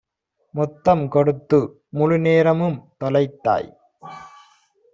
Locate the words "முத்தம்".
0.55-1.03